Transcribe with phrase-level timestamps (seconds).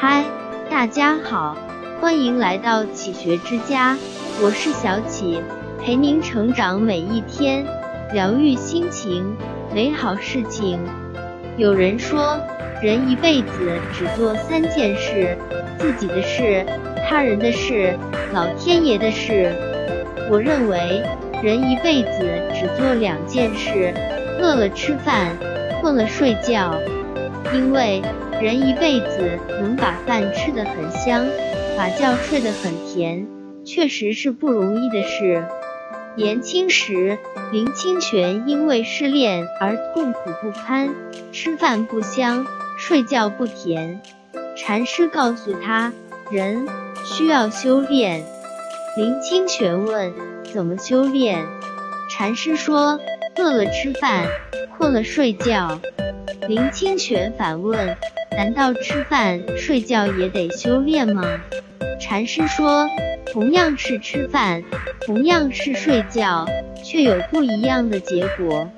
[0.00, 0.22] 嗨，
[0.70, 1.56] 大家好，
[2.00, 3.96] 欢迎来到启学之家，
[4.40, 5.42] 我是小启，
[5.82, 7.66] 陪您成长每一天，
[8.12, 9.36] 疗愈心情，
[9.74, 10.78] 美好事情。
[11.56, 12.38] 有人说，
[12.80, 15.36] 人一辈子只做三件事：
[15.80, 16.64] 自己的事、
[17.08, 17.98] 他人的事、
[18.32, 19.52] 老天爷的事。
[20.30, 21.02] 我认为，
[21.42, 23.92] 人一辈子只做两件事：
[24.38, 25.36] 饿了吃饭，
[25.80, 26.72] 困了睡觉。
[27.54, 28.02] 因为
[28.40, 31.26] 人一辈子能把饭吃得很香，
[31.76, 33.26] 把觉睡得很甜，
[33.64, 35.44] 确实是不容易的事。
[36.14, 37.18] 年轻时，
[37.52, 40.90] 林清玄因为失恋而痛苦不堪，
[41.32, 44.00] 吃饭不香，睡觉不甜。
[44.56, 45.92] 禅师告诉他，
[46.30, 46.66] 人
[47.04, 48.24] 需要修炼。
[48.96, 50.12] 林清玄问：
[50.52, 51.46] 怎么修炼？
[52.10, 52.98] 禅师说：
[53.36, 54.26] 饿了吃饭，
[54.78, 55.80] 困了睡觉。
[56.46, 57.96] 林清玄反问
[58.30, 61.24] ：“难道吃饭睡觉也得修炼吗？”
[62.00, 62.88] 禅师说
[63.32, 64.62] ：“同样是吃饭，
[65.04, 66.46] 同样是睡觉，
[66.84, 68.70] 却有不一样的结果。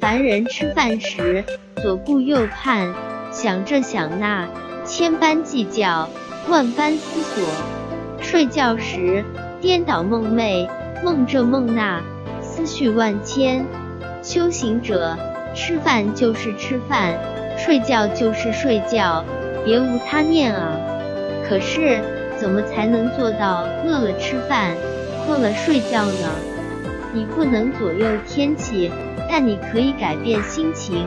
[0.00, 1.44] 凡人吃饭时
[1.82, 2.94] 左顾右盼，
[3.32, 4.48] 想这想那，
[4.84, 6.08] 千般计较，
[6.48, 7.44] 万般思索；
[8.20, 9.24] 睡觉时
[9.60, 10.68] 颠倒梦寐，
[11.04, 12.00] 梦这梦那，
[12.40, 13.66] 思绪万千。
[14.22, 15.18] 修行者。”
[15.54, 17.18] 吃饭就是吃饭，
[17.58, 19.24] 睡觉就是睡觉，
[19.64, 20.76] 别无他念啊！
[21.48, 22.00] 可是
[22.36, 24.74] 怎么才能做到饿了吃饭，
[25.24, 26.28] 困了睡觉呢？
[27.12, 28.90] 你不能左右天气，
[29.28, 31.06] 但你可以改变心情；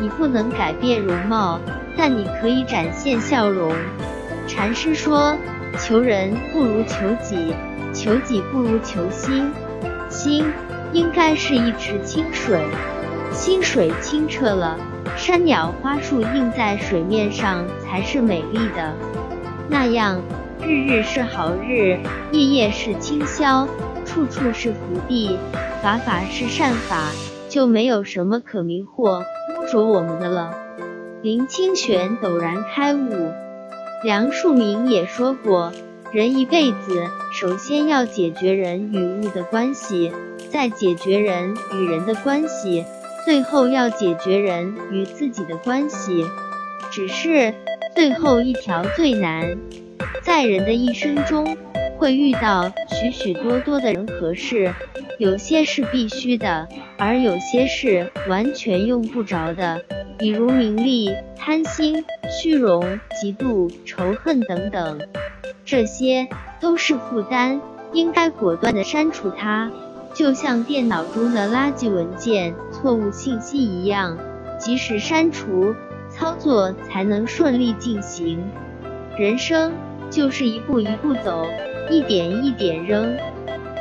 [0.00, 1.60] 你不能改变容貌，
[1.96, 3.72] 但你可以展现笑容。
[4.48, 5.36] 禅师说：
[5.78, 7.54] 求人不如求己，
[7.92, 9.52] 求己不如求心。
[10.10, 10.44] 心
[10.92, 12.60] 应该是一池清水。
[13.34, 14.78] 心水清澈了，
[15.16, 18.94] 山鸟花树映在水面上才是美丽的。
[19.68, 20.22] 那样，
[20.62, 21.98] 日日是好日，
[22.30, 23.66] 夜夜是清宵，
[24.06, 24.78] 处处是福
[25.08, 25.36] 地，
[25.82, 27.10] 法法是善法，
[27.48, 30.54] 就没有什么可迷惑污浊我们的了。
[31.20, 33.32] 林清玄陡然开悟。
[34.04, 35.72] 梁漱溟也说过，
[36.12, 40.12] 人一辈子首先要解决人与物的关系，
[40.50, 42.84] 再解决人与人的关系。
[43.24, 46.26] 最后要解决人与自己的关系，
[46.90, 47.54] 只是
[47.94, 49.56] 最后一条最难。
[50.22, 51.56] 在人的一生中，
[51.96, 54.74] 会遇到许许多多的人和事，
[55.18, 56.68] 有些是必须的，
[56.98, 59.82] 而有些是完全用不着的，
[60.18, 65.00] 比如名利、贪心、虚荣、嫉妒、仇恨等等，
[65.64, 66.28] 这些
[66.60, 67.60] 都是负担，
[67.92, 69.70] 应该果断的删除它。
[70.14, 72.54] 就像电脑中的垃圾文件、
[72.84, 74.18] 错误信息一样，
[74.58, 75.74] 及时删除，
[76.10, 78.44] 操作才能顺利进行。
[79.16, 79.72] 人生
[80.10, 81.46] 就是一步一步走，
[81.88, 83.16] 一点一点扔，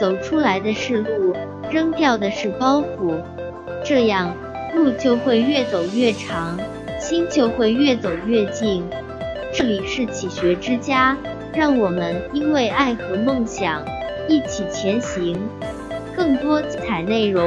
[0.00, 1.36] 走出来的是路，
[1.70, 3.20] 扔掉的是包袱，
[3.84, 4.34] 这样
[4.74, 6.58] 路就会越走越长，
[6.98, 8.82] 心就会越走越近。
[9.52, 11.14] 这里是启学之家，
[11.52, 13.84] 让我们因为爱和梦想
[14.26, 15.38] 一起前行。
[16.16, 17.46] 更多精彩内容，